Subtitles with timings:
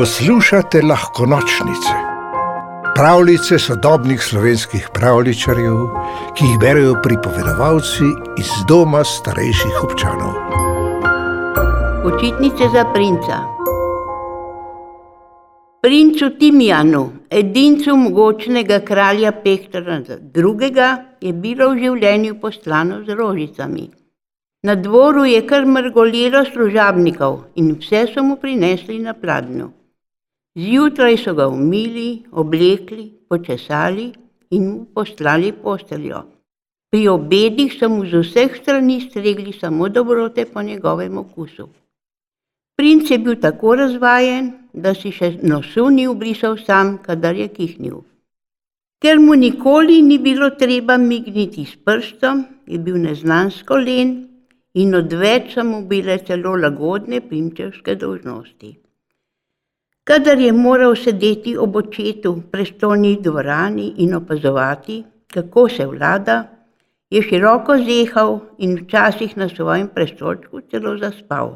[0.00, 1.94] Poslušate lahko nočnice,
[2.96, 5.80] pravljice sodobnih slovenskih pravličarjev,
[6.36, 8.06] ki jih berijo pripovedovalci
[8.40, 10.30] iz doma starejših občanov.
[12.04, 13.40] Počitnice za princa.
[15.82, 20.86] Princu Timijanu, edincu mogočnega kralja Pektra II.,
[21.20, 23.90] je bilo v življenju poslano z rožicami.
[24.62, 29.68] Na dvoru je kar mrgolilo služabnikov in vse so mu prinesli na pladnju.
[30.58, 34.12] Zjutraj so ga umili, oblekli, počesali
[34.50, 36.22] in mu poslali posteljo.
[36.90, 41.68] Pri obedih so mu z vseh strani stregli samo dobrote po njegovem okusu.
[42.76, 48.02] Princ je bil tako razvajen, da si še nosu ni ubrisal sam, kadar je kihnil.
[48.98, 54.14] Ker mu nikoli ni bilo treba migniti s prstom, je bil neznansko len
[54.74, 58.89] in odveč so mu bile celo lagodne prinčevske dolžnosti.
[60.10, 66.36] Kadar je moral sedeti ob očetu v prestolni dvorani in opazovati, kako se vlada,
[67.10, 71.52] je široko zehal in včasih na svojem prestolčku celo zaspal.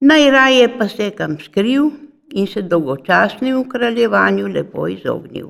[0.00, 1.88] Najraje pa se je kam skril
[2.34, 5.48] in se dolgočasnemu kraljevanju lepo izognil.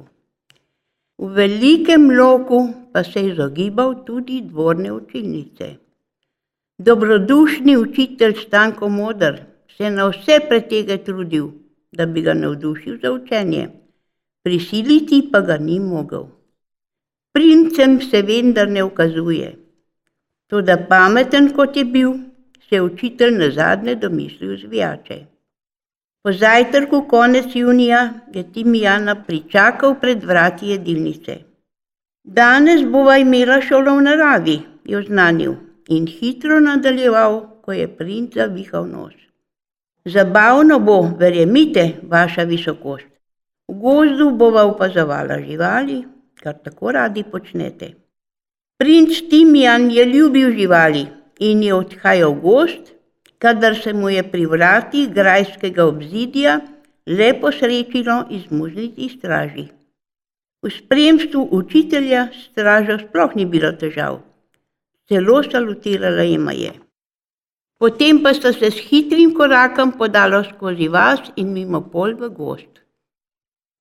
[1.19, 2.63] V velikem loku
[2.93, 5.69] pa se je izogibal tudi dvorne učilnice.
[6.79, 9.37] Dobrodušni učitelj Stanko Modr
[9.77, 11.64] se je na vse pretege trudil,
[11.97, 13.69] da bi ga navdušil za učenje,
[14.43, 16.25] prisiliti pa ga ni mogel.
[17.33, 19.55] Princem se vendar ne ukazuje.
[20.47, 22.13] Toda pameten kot je bil,
[22.69, 25.19] se je učitelj na zadnje domislil zvijače.
[26.23, 31.37] Po zajtrku konec junija je Timijana pričakal pred vrati jedilnice.
[32.25, 35.55] Danes bova imela šolo v naravi, je oznanil
[35.89, 39.24] in hitro nadaljeval, ko je princ zavihal nos.
[40.05, 43.07] Zabavno bo, verjemite, vaša visokost.
[43.69, 46.03] V gozdu bova opazovala živali,
[46.43, 47.95] kar tako radi počnete.
[48.79, 51.07] Princ Timijan je ljubil živali
[51.41, 52.93] in je odhajal v gost,
[53.39, 56.61] kadar se mu je pri vratih grajskega obzidja
[57.07, 59.69] lepo srečilo izmuzniti straži.
[60.63, 64.21] V spremstvu učitelja stražo sploh ni bilo težav,
[65.09, 66.73] celo salutirala jima je.
[67.79, 72.73] Potem pa sta se s hitrim korakom podala skozi vas in mimo pol v gost.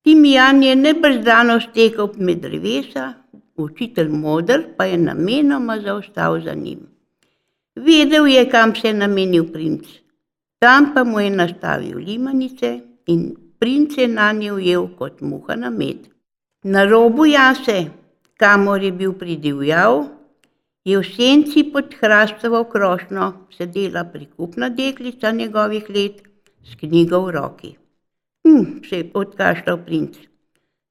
[0.04, 3.14] Timijan je nebrzdano stekel med drevesa,
[3.56, 6.80] učitelj modr pa je namenoma zaostal za njim.
[7.76, 9.86] Vedel je, kam se je namenil princ,
[10.58, 15.70] tam pa mu je nastavil limanice in princ je na nje ujel kot muha na
[15.70, 16.08] med.
[16.62, 17.86] Na robu jase,
[18.36, 20.04] kamor je bil pridivjal,
[20.84, 26.22] je v senci pod hrastovo krošnjo sedela prikupna deklica njegovih let
[26.64, 27.76] s knjigo v roki.
[28.44, 30.16] Hm, se je odkašljal princ.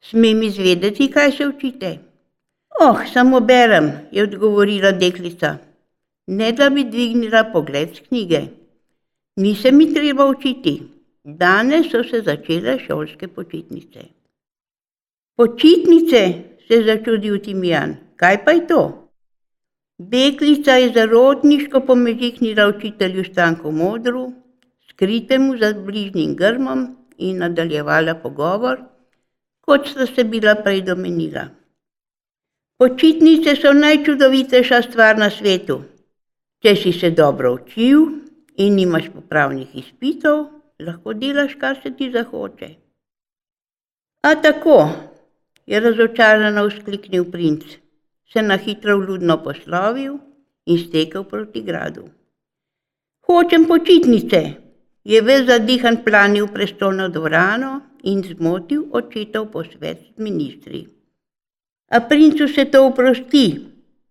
[0.02, 1.98] Smem izvedeti, kaj se učite?
[2.82, 5.58] Oh, samo berem, je odgovorila deklica.
[6.28, 8.42] Ne da bi dvignila pogled z knjige.
[9.36, 10.82] Ni se mi treba učiti.
[11.24, 14.00] Danes so se začele šolske počitnice.
[15.36, 16.34] Počitnice,
[16.68, 17.96] se je začudil Timijan.
[18.16, 19.03] Kaj pa je to?
[20.00, 24.34] Deklica je zarodniško pomežihnila učitelju Stanku Modru,
[24.90, 28.80] skritemu za bližnjim grmom in nadaljevala pogovor,
[29.62, 31.46] kot sta se bila prej domenila.
[32.78, 35.82] Počitnice so najčudovitejša stvar na svetu.
[36.64, 38.02] Če si se dobro učil
[38.58, 40.48] in imaš popravnih izpitov,
[40.80, 42.70] lahko delaš, kar se ti zahoče.
[44.24, 44.90] A tako,
[45.66, 47.83] je razočarano vzkliknil princ
[48.34, 50.18] se na hitro vljudno poslovil
[50.66, 52.04] in stekel proti gradu.
[53.28, 54.42] Hočem počitnice,
[55.04, 60.88] je ves zadihan planil prestolno dvorano in zmotil očetov posvet z ministri.
[61.92, 63.46] A princu se to oprosti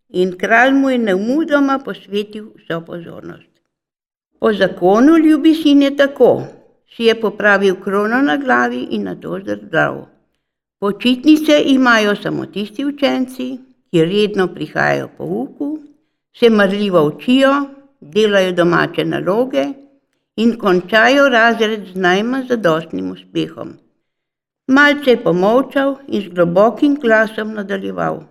[0.08, 3.50] in kralj mu je neumudoma posvetil vso pozornost.
[4.38, 6.42] Po zakonu ljubi sin je tako,
[6.96, 10.06] si je popravil krono na glavi in na to zdrdrav.
[10.80, 13.58] Počitnice imajo samo tisti učenci,
[13.92, 15.78] ki redno prihajajo po uku,
[16.32, 17.52] se marljivo učijo,
[18.00, 19.64] delajo domače naloge
[20.36, 23.74] in končajo razred z najmanj zadostnim uspehom.
[24.66, 28.22] Malce je pomolčal in z globokim glasom nadaljeval.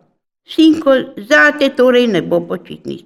[0.49, 0.95] Sinko,
[1.29, 3.05] zate torej ne bo počitnic.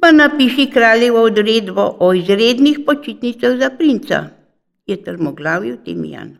[0.00, 4.24] Pa napiši kraljevo odredbo o izrednih počitnicah za princa,
[4.86, 6.34] je trmoglavil Timijan.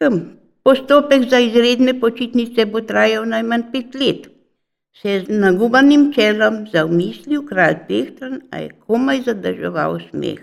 [0.00, 0.18] Hm,
[0.66, 4.24] Postopek za izredne počitnice bo trajal najmanj pet let.
[4.98, 10.40] Se je z nagubanim čelom zaumislil kralj Pehtran, a je komaj zadrževal smeh.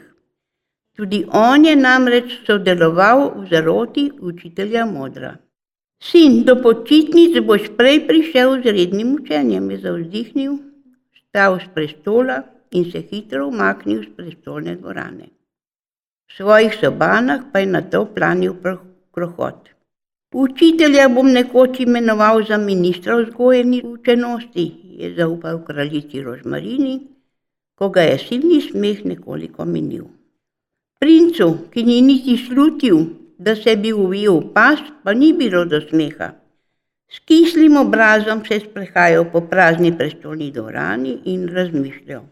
[0.95, 5.33] Tudi on je namreč sodeloval v zaroti učitelja modra.
[5.99, 10.55] Sin, do počitnic boš prej prišel z rednim učenjem, je zavzdihnil,
[11.19, 12.39] stal z prestola
[12.71, 15.27] in se hitro umaknil z prestolne dvorane.
[16.31, 18.55] V svojih sobanah pa je na to planil
[19.11, 19.73] krohot.
[20.33, 26.93] Učitelja bom nekoč imenoval za ministra vzgoje in učenosti, je zaupal kraljici Rožmarini,
[27.75, 30.07] ko ga je silni smeh nekoliko minil.
[30.99, 32.97] Princu, ki ni niti slutil,
[33.37, 36.31] da se bi uvil pas, pa ni bilo do smeha.
[37.11, 42.23] S kislim obrazom se je sprehajal po prazni prestolni dvorani in razmišljal.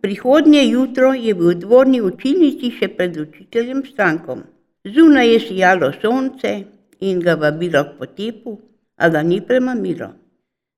[0.00, 4.40] Prihodnje jutro je bil v dvorni učilnici še pred učiteljem Stankom.
[4.84, 6.54] Zunaj je sijalo sonce
[7.00, 8.60] in ga vabilo k potepu,
[8.96, 10.08] a ga ni premamilo.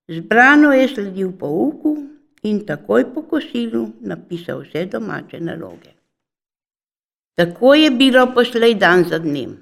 [0.09, 1.97] Zbrano je sledil pouku
[2.43, 5.93] in takoj po kosilu napisal vse domače naloge.
[7.37, 9.57] Tako je bilo poslej dan za dnem.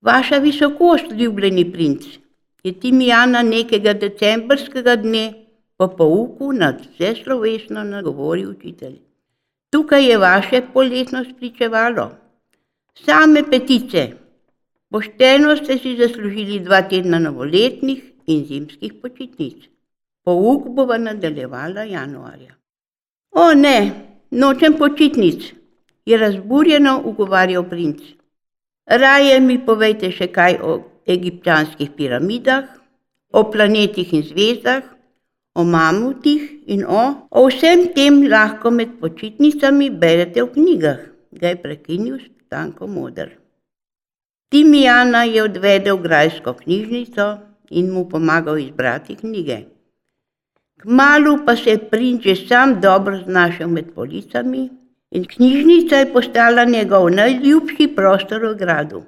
[0.00, 2.04] Vaša visokost, ljubljeni princ,
[2.62, 5.24] je Timijana nekega decembrskega dne
[5.76, 8.98] po pouku nad vse slovesno nagovoril učitelj.
[9.70, 12.10] Tukaj je vaše poletno spričevalo.
[12.94, 14.12] Same petice.
[14.90, 19.68] Pošteno ste si zaslužili dva tedna novoletnih in zimskih počitnic.
[20.24, 22.56] Pouk bova nadaljevala januarja.
[23.30, 23.76] O ne,
[24.30, 25.52] nočem počitnic,
[26.06, 28.00] je razburjeno ugovarjal princ.
[28.86, 32.64] Raje mi povejte še kaj o egipčanskih piramidah,
[33.32, 34.82] o planetih in zvezdah,
[35.54, 41.00] o mamutih in o, o vsem tem lahko med počitnicami berete v knjigah,
[41.30, 43.39] ga je prekinil Stanko Modr.
[44.50, 47.26] Timijana je odvedel v grajsko knjižnico
[47.70, 49.58] in mu pomagal izbrati knjige.
[50.82, 54.68] Kmalu pa se je princ že sam dobro znašel med policami
[55.10, 59.02] in knjižnica je postala njegov najljubši prostor v gradu.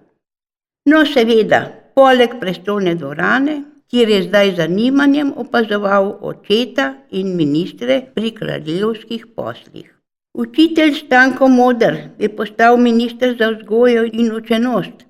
[0.85, 1.61] No, seveda,
[1.95, 9.95] poleg prestolne dvorane, kjer je zdaj zanimanjem opazoval očeta in ministre pri kraljevskih poslih.
[10.35, 15.06] Učitelj Stanko Modr je postal minister za vzgojo in učenost,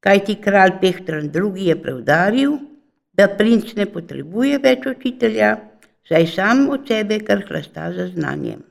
[0.00, 1.66] kajti kralj Pehtran II.
[1.68, 2.58] je preudaril,
[3.12, 5.50] da princ ne potrebuje več učitelja,
[6.08, 8.62] saj sam od sebe kar hlasta za znanjem.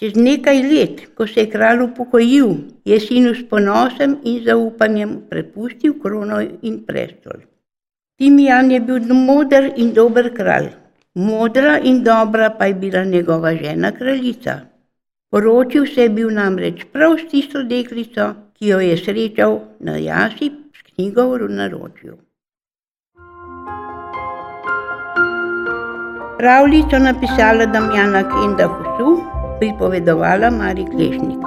[0.00, 2.50] Čez nekaj let, ko se je kralj upokojil,
[2.84, 7.44] je sinu s ponosom in zaupanjem prepustil krono in prestol.
[8.20, 10.68] Timijan je bil moder in dober kralj,
[11.14, 14.60] modra in dobra pa je bila njegova žena kraljica.
[15.30, 20.50] Poročil se je bil namreč prav s tisto deklico, ki jo je srečal na jasi
[20.72, 22.16] s knjigo v naročju.
[26.38, 29.20] Pravljico napisala Damjana Kenda Husu,
[29.58, 31.40] pripovedovala Mari Klešnik.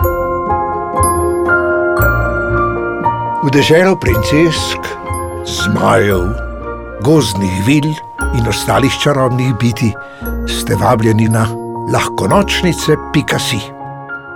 [3.44, 4.82] V deželo princesk,
[5.46, 6.26] zmajev
[7.06, 7.90] gozdnih vil
[8.38, 9.94] in ostalih čarobnih biti,
[10.48, 11.48] ste vabljeni na
[11.94, 13.62] lahko nočnice, pika si,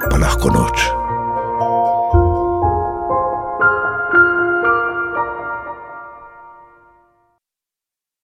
[0.09, 1.02] pa lahko noč.